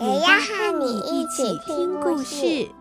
[0.00, 2.77] 也要和你一起听故事。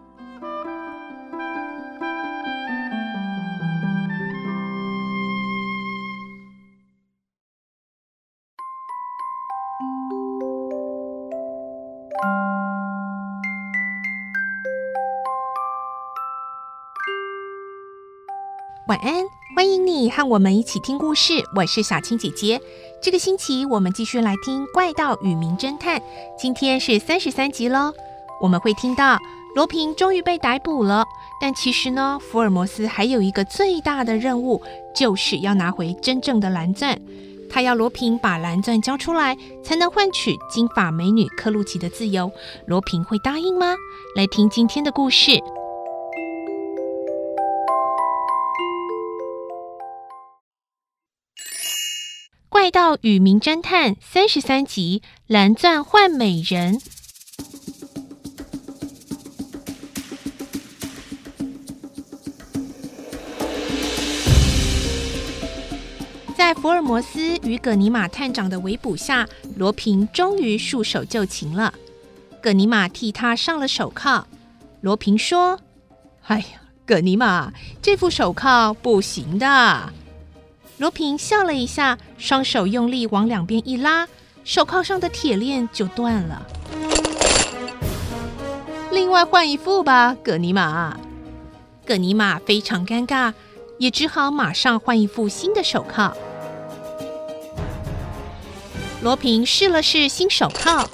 [18.87, 21.43] 晚安，欢迎你和我们一起听故事。
[21.53, 22.57] 我是小青姐姐。
[23.01, 25.99] 这个星期我们继续来听《怪盗与名侦探》，
[26.39, 27.91] 今天是三十三集喽。
[28.41, 29.19] 我们会听到
[29.55, 31.03] 罗平终于被逮捕了，
[31.41, 34.61] 但其实呢，福尔摩斯还有一个最大的任务，
[34.95, 36.97] 就是要拿回真正的蓝钻。
[37.49, 42.31] 他要罗平把蓝钻交出来，才能换取金发美女克露奇的自由。
[42.67, 43.75] 罗平会答应吗？
[44.15, 45.31] 来听今天的故事。
[52.67, 56.77] 《怪盗与名侦探》三十三集：蓝钻换美人。
[66.35, 71.73] 在福尔摩斯与葛尼玛探长的围捕下，罗平终于束手就擒了。
[72.41, 74.27] 葛尼玛替他上了手铐。
[74.81, 75.57] 罗平说
[76.27, 76.45] ：“哎呀，
[76.85, 79.93] 葛尼玛，这副手铐不行的。”
[80.77, 84.07] 罗平笑了一下，双手用力往两边一拉，
[84.43, 86.45] 手铐上的铁链就断了。
[88.91, 90.95] 另外换一副吧，葛尼玛。
[91.85, 93.33] 葛尼玛非常尴尬，
[93.79, 96.15] 也只好马上换一副新的手铐。
[99.01, 100.87] 罗平试了试新手铐，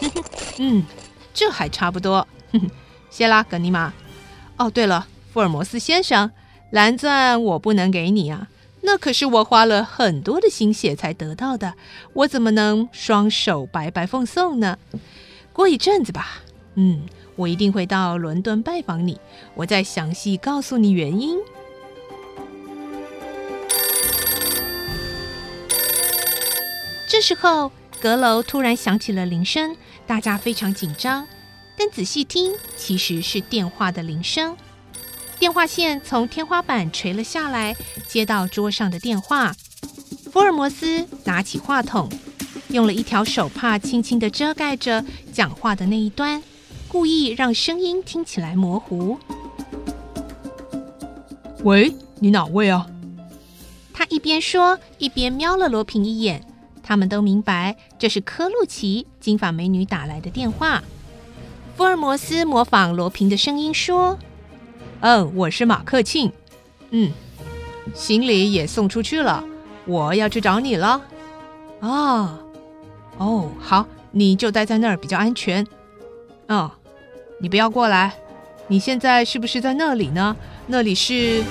[0.58, 0.84] 嗯，
[1.34, 2.26] 这还差不多。
[3.10, 3.92] 谢啦，葛尼玛。
[4.56, 6.30] 哦，对了，福尔摩斯先生，
[6.70, 8.48] 蓝钻我不能给你啊。
[8.82, 11.74] 那可是我花了很多的心血才得到的，
[12.14, 14.78] 我怎么能双手白白奉送呢？
[15.52, 16.42] 过一阵子吧，
[16.74, 17.02] 嗯，
[17.36, 19.20] 我一定会到伦敦拜访你，
[19.54, 21.38] 我再详细告诉你原因。
[27.06, 27.70] 这时候，
[28.00, 29.76] 阁楼突然响起了铃声，
[30.06, 31.26] 大家非常紧张，
[31.76, 34.56] 但仔细听，其实是电话的铃声。
[35.40, 37.74] 电话线从天花板垂了下来，
[38.06, 39.54] 接到桌上的电话。
[40.30, 42.10] 福尔摩斯拿起话筒，
[42.68, 45.02] 用了一条手帕轻轻地遮盖着
[45.32, 46.42] 讲话的那一端，
[46.88, 49.18] 故意让声音听起来模糊。
[51.64, 52.86] 喂，你哪位啊？
[53.94, 56.44] 他一边说，一边瞄了罗平一眼。
[56.82, 60.82] 他们都明白这是科鲁奇金发美女打来的电话。
[61.78, 64.18] 福尔摩斯模仿罗平的声音说。
[65.00, 66.30] 嗯，我是马克沁。
[66.90, 67.10] 嗯，
[67.94, 69.42] 行李也送出去了，
[69.86, 71.00] 我要去找你了。
[71.80, 72.38] 啊，
[73.16, 75.66] 哦，好，你就待在那儿比较安全。
[76.48, 76.70] 哦，
[77.38, 78.12] 你不要过来。
[78.68, 80.36] 你现在是不是在那里呢？
[80.66, 81.42] 那里是……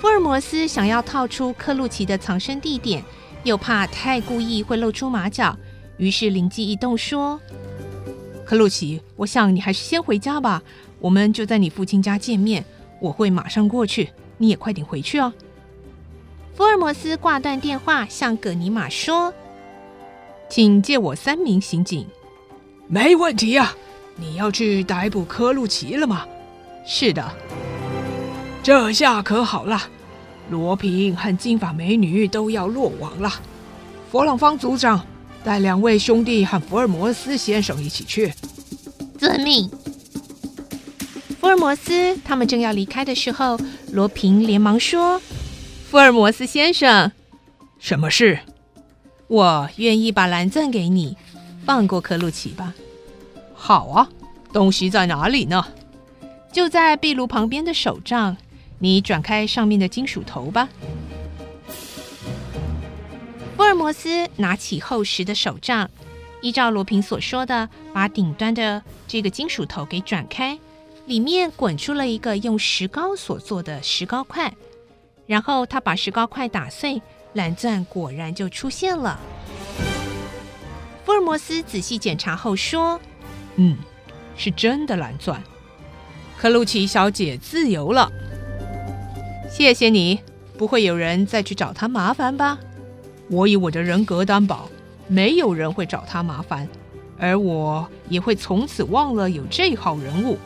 [0.00, 3.04] 福尔摩斯想要套出克鲁奇的藏身地点，
[3.44, 5.54] 又怕太故意会露出马脚，
[5.98, 7.38] 于是灵机一动说
[8.46, 10.62] ：“克鲁奇，我想你还是先回家吧。”
[11.02, 12.64] 我们就在你父亲家见面，
[13.00, 14.08] 我会马上过去，
[14.38, 15.32] 你也快点回去哦。
[16.54, 19.34] 福尔摩斯挂断电话，向葛尼玛说
[20.48, 22.06] ：“请借我三名刑警。
[22.86, 23.74] ”“没问题啊，
[24.14, 26.24] 你要去逮捕科鲁奇了吗
[26.86, 27.28] ？”“是的。
[28.62, 29.82] ”“这下可好了，
[30.50, 33.28] 罗平和金发美女都要落网了。
[34.12, 35.04] ”“佛朗芳组长，
[35.42, 38.32] 带两位兄弟和福尔摩斯先生一起去。
[39.18, 39.68] ”“遵命。”
[41.42, 43.58] 福尔摩斯他们正要离开的时候，
[43.90, 45.20] 罗平连忙说
[45.90, 47.10] ：“福尔摩斯先生，
[47.80, 48.38] 什么事？
[49.26, 51.16] 我愿意把蓝钻给你，
[51.66, 52.72] 放过克鲁奇吧。
[53.54, 54.08] ”“好啊，
[54.52, 55.66] 东西在哪里呢
[56.52, 58.36] ？”“就在壁炉旁边的手杖，
[58.78, 60.68] 你转开上面的金属头吧。”
[63.56, 65.90] 福尔摩斯拿起厚实的手杖，
[66.40, 70.56] 依照罗平所说的，把顶端的这个金属头给转开。
[71.12, 74.50] 里面滚出了一个用石膏所做的石膏块，
[75.26, 77.02] 然后他把石膏块打碎，
[77.34, 79.20] 蓝钻果然就出现了。
[81.04, 82.98] 福尔摩斯仔细检查后说
[83.56, 83.76] ：“嗯，
[84.38, 85.38] 是真的蓝钻。
[86.38, 88.10] 克鲁奇小姐自由了。
[89.50, 90.18] 谢谢你，
[90.56, 92.58] 不会有人再去找她麻烦吧？
[93.28, 94.66] 我以我的人格担保，
[95.08, 96.66] 没有人会找她麻烦，
[97.18, 100.38] 而我也会从此忘了有这号人物。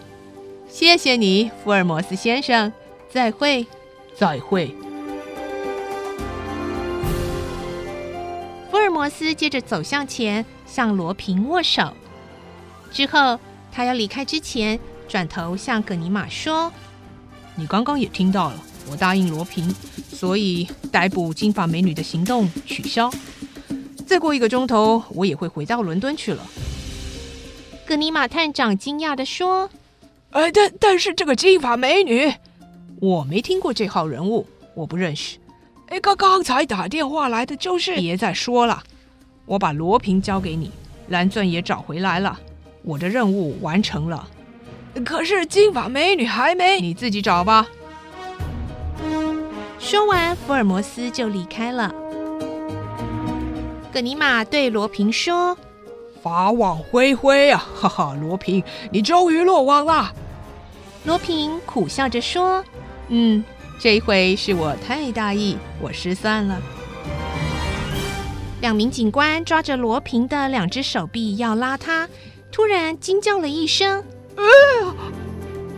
[0.69, 2.73] 谢谢你，福尔摩斯先生，
[3.11, 3.67] 再会，
[4.17, 4.75] 再会。”
[8.71, 11.93] 福尔摩斯接着走向前，向罗平握手。
[12.93, 13.39] 之后，
[13.73, 14.79] 他要离开之前，
[15.09, 16.73] 转头向葛尼玛说
[17.57, 19.75] ：“你刚刚也听到了，我答应罗平，
[20.13, 23.11] 所以逮捕金发美女的行动取消。
[24.07, 26.47] 再过一个钟头，我也会回到伦敦去了。”
[27.87, 29.71] 葛尼玛探长惊讶地说
[30.37, 32.31] ：“呃，但但是这个金发美女，
[33.01, 35.39] 我没听过这号人物，我不认识。”
[35.89, 37.95] 哎，刚刚才打电话来的就是。
[37.97, 38.83] 别再说了，
[39.47, 40.71] 我把罗平交给你，
[41.09, 42.39] 蓝钻也找回来了，
[42.83, 44.29] 我的任务完成了。
[45.07, 47.67] 可是金发美女还没，你自己找吧。
[49.79, 51.95] 说完，福尔摩斯就离开了。
[53.91, 55.57] 葛尼玛对罗平说
[56.23, 60.13] ：“法网恢恢啊，哈哈，罗平，你终于落网了。”
[61.07, 62.63] 罗平苦笑着说
[63.09, 63.43] ：“嗯。”
[63.79, 66.59] 这回是我太大意，我失算了。
[68.63, 72.09] 两名警官抓着罗平的两只手臂要拉他，
[72.51, 74.03] 突然惊叫了一声，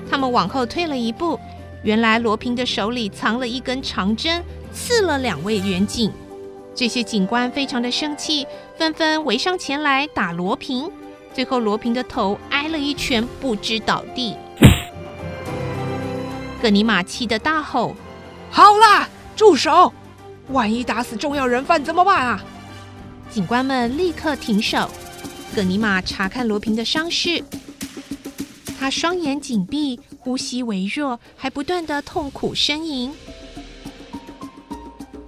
[0.08, 1.40] 他们往后退了一步，
[1.82, 6.12] 原来罗平的手里藏了一根长针，刺了两位员警。
[6.76, 8.46] 这些警官非常的生气，
[8.76, 10.88] 纷纷围上前来打罗平，
[11.34, 14.36] 最后罗平的头挨了一拳，不知倒地。
[16.60, 17.94] 葛尼玛气得大吼
[18.50, 19.92] ：“好啦，住手！
[20.48, 22.42] 万一打死重要人犯怎么办啊？”
[23.30, 24.90] 警官们立刻停手。
[25.54, 27.42] 葛尼玛查看罗平的伤势，
[28.78, 33.12] 他双眼紧闭，呼吸微弱，还不断的痛苦呻吟。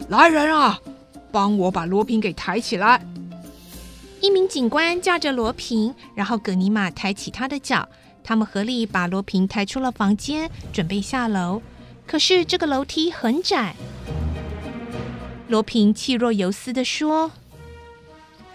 [0.09, 0.79] 来人啊，
[1.31, 3.00] 帮我把罗平给抬起来！
[4.21, 7.88] 一名警官架着罗平，然后葛尼玛抬起他的脚。
[8.31, 11.61] 他们合力把罗平抬出了房间，准备下楼。
[12.06, 13.75] 可是这个楼梯很窄。
[15.49, 17.32] 罗平气若游丝地说：“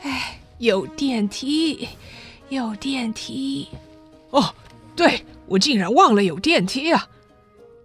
[0.01, 1.89] 哎，有电梯，
[2.47, 3.67] 有电梯。
[4.29, 4.55] 哦，
[4.95, 7.09] 对，我竟然忘了有电梯啊！”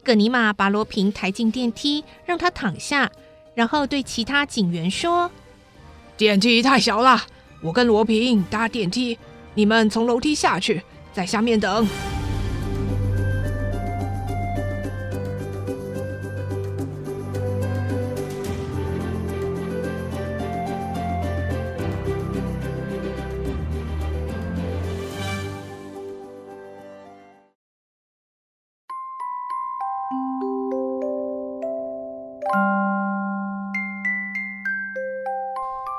[0.04, 3.10] 葛尼玛把罗平抬进电梯，让他躺下，
[3.56, 5.28] 然后对其他警员说
[6.16, 7.20] ：“电梯太小了，
[7.60, 9.18] 我跟罗平搭电梯，
[9.54, 10.80] 你们从楼梯下去。”
[11.12, 12.09] 在下面等。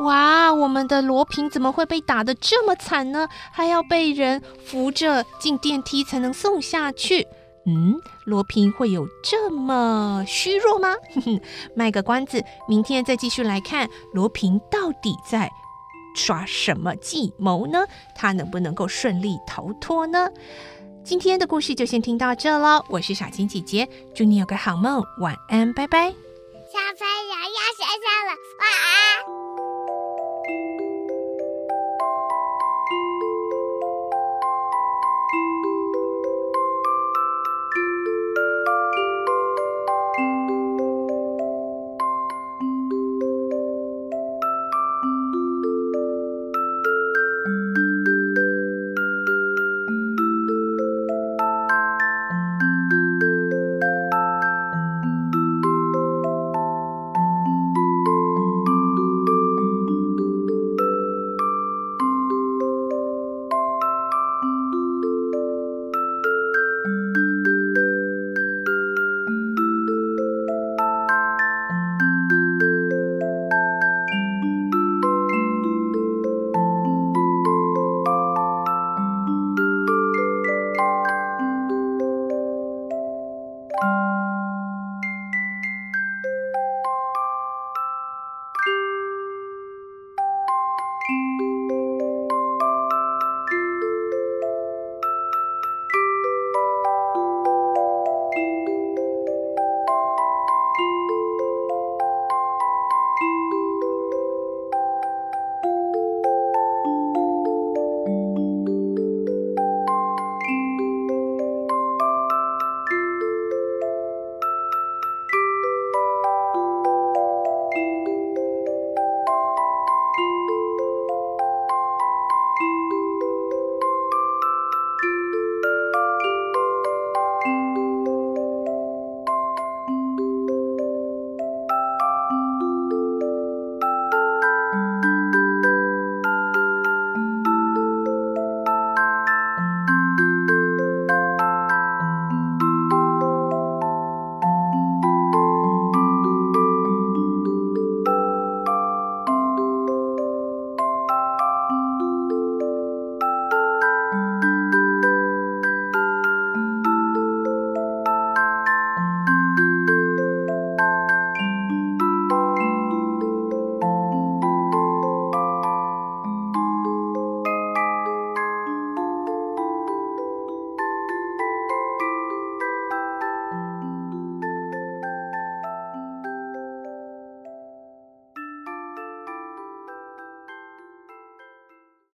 [0.01, 3.27] 哇，我们的罗平怎么会被打得这么惨呢？
[3.51, 7.27] 还要被人扶着进电梯才能送下去。
[7.68, 7.95] 嗯，
[8.25, 10.95] 罗平会有这么虚弱吗？
[11.13, 11.42] 哼哼，
[11.75, 15.51] 卖个关子，明天再继续来看罗平到底在
[16.15, 17.86] 耍什么计谋呢？
[18.15, 20.27] 他能不能够顺利逃脱呢？
[21.03, 22.84] 今天的故事就先听到这了。
[22.89, 26.10] 我是小青姐姐，祝你有个好梦，晚安，拜拜。
[26.10, 28.65] 小朋友要睡觉了，晚
[29.36, 29.40] 安。